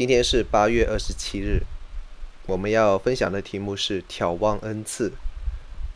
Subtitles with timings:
[0.00, 1.64] 今天是八月二十七日，
[2.46, 5.12] 我们要分享的题目是眺望恩赐。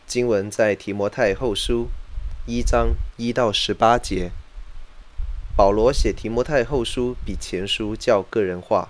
[0.05, 1.87] 经文在提摩太后书
[2.45, 4.29] 一章一到十八节。
[5.57, 8.89] 保罗写提摩太后书比前书较个人化。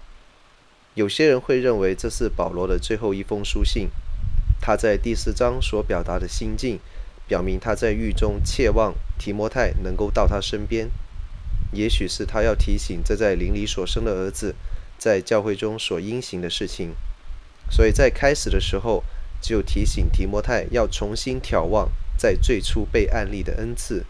[0.96, 3.88] 有些人会认为这是保罗的最后一封书信。
[4.60, 6.82] 他在第四章所表达的心境，
[7.26, 10.92] 表明他在狱中切望提摩太能够到他身边。
[11.72, 14.54] 也许是他要提醒这在灵里所生的儿子，
[15.06, 16.95] 在教会中所应行的事情，
[17.70, 19.03] 所以在开始的时候
[19.39, 24.03] 就提醒提摩太要重新眺望在最初被按立的恩赐，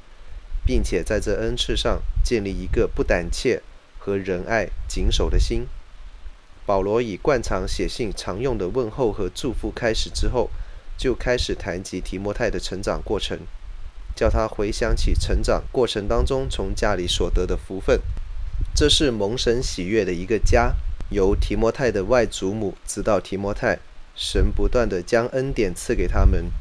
[0.65, 3.61] 并且在这恩赐上建立一个不胆怯
[3.99, 5.67] 和仁爱谨守的心。
[6.65, 10.49] 保罗以惯常写信常用的问候和祝福开始之后，
[10.97, 13.39] 就开始谈及提摩太的成长过程，
[14.15, 17.99] 叫他回想起成长过程当中从家里所得的福分。
[18.75, 20.75] 这是蒙神喜悦的一个家，
[21.09, 23.79] 由提摩太的外祖母直到提摩太，
[24.13, 26.51] 神不断地将恩典赐给他们，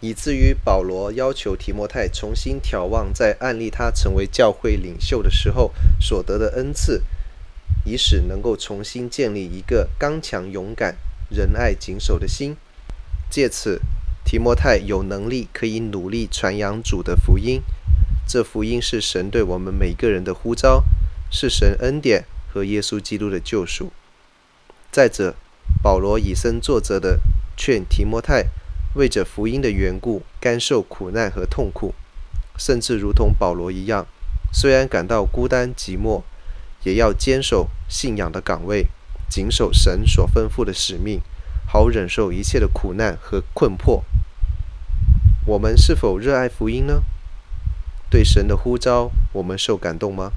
[0.00, 7.02] 以至于保罗要求提摩太重新眺望在按立他成为教会领袖的时候所得的恩赐，
[7.84, 10.96] 以使能够重新建立一个刚强、勇敢、
[11.28, 12.56] 仁爱、谨守的心。
[13.28, 13.82] 借此，
[14.24, 17.60] 提摩太有能力可以努力传扬主的福音。
[18.26, 20.84] 这福音是神对我们每个人的呼召。
[21.30, 23.92] 是神恩典和耶稣基督的救赎。
[24.90, 25.36] 再者，
[25.82, 27.20] 保罗以身作则的
[27.56, 28.46] 劝提摩太，
[28.94, 31.94] 为着福音的缘故，甘受苦难和痛苦，
[32.58, 34.06] 甚至如同保罗一样，
[34.52, 36.22] 虽然感到孤单寂寞，
[36.82, 38.88] 也要坚守信仰的岗位，
[39.28, 41.20] 谨守神所吩咐的使命，
[41.68, 44.04] 好忍受一切的苦难和困迫。
[45.46, 47.02] 我们是否热爱福音呢？
[48.10, 50.32] 对神的呼召，我们受感动吗？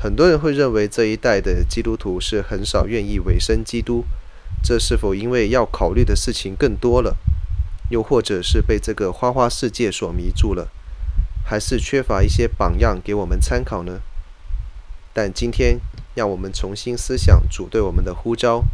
[0.00, 4.04] 很多人会认为这一代的基督徒是很少愿意委身基督，
[4.62, 7.16] 这是否因为要考虑的事情更多了，
[7.90, 10.68] 又或者是被这个花花世界所迷住了，
[11.44, 14.00] 还是缺乏一些榜样给我们参考呢？
[15.12, 15.80] 但今天
[16.14, 18.64] 让我们重新思想主对我们的呼召，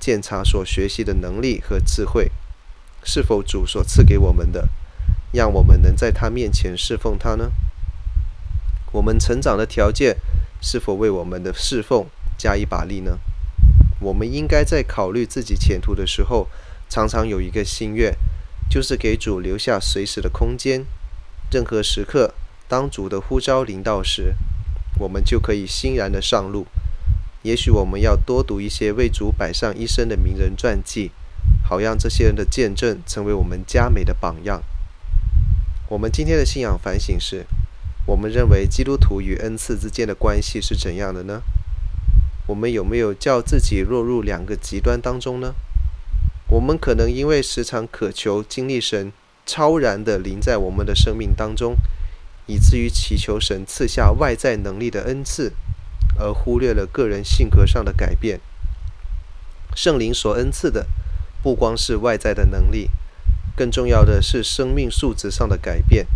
[0.00, 2.32] 检查所学习的能力和智慧，
[3.04, 4.68] 是否主所赐给我们的，
[5.30, 7.52] 让我们能在他面前侍奉他呢？
[8.90, 10.16] 我们成长的条件。
[10.66, 12.06] 是否为我们的侍奉
[12.38, 13.18] 加一把力呢？
[14.00, 16.48] 我们应该在考虑自己前途的时候，
[16.88, 18.16] 常常有一个心愿，
[18.70, 20.86] 就是给主留下随时的空间。
[21.50, 22.32] 任何时刻，
[22.66, 24.34] 当主的呼召临到时，
[24.98, 26.66] 我们就可以欣然的上路。
[27.42, 31.10] 也许我们要多读一些为主摆上一生的名人传记，
[31.62, 34.62] 好让这些人的见证成为我们佳美的榜样。
[35.90, 37.44] 我们今天的信仰反省是。
[38.06, 41.42] 我们认为基督徒与恩赐之间的关系是怎样的呢？
[42.46, 45.54] 我们有没有叫自己落入两个极端当中呢？
[46.48, 49.10] 我们可能因为时常渴求经历神
[49.46, 51.76] 超然的临在我们的生命当中，
[52.46, 55.54] 以至于祈求神赐下外在能力的恩赐，
[56.18, 58.40] 而忽略了个人性格上的改变。
[59.74, 60.86] 圣灵所恩赐的
[61.42, 62.90] 不光是外在的能力，
[63.56, 66.06] 更重要的是生命素质上的改变。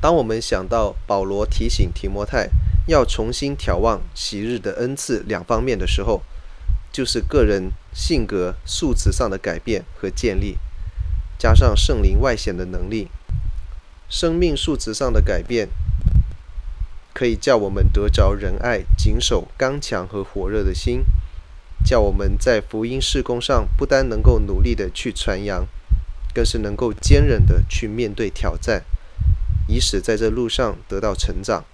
[0.00, 2.48] 当我们想到保罗提醒提摩太
[2.86, 6.22] 要重新眺望昔日的恩赐两方面的时候，
[6.92, 10.56] 就是个人性格素质上的改变和建立，
[11.36, 13.08] 加上圣灵外显的能力，
[14.08, 15.68] 生命素质上的改变，
[17.12, 21.04] 可以叫我们得着仁爱、谨守、刚强和火热的心，
[21.84, 25.66] 叫我们在福音事工上不单能够努力的去传扬，
[26.32, 28.84] 更是能够坚韧的去面对挑战。
[29.68, 31.64] 以使在这路上得到成长。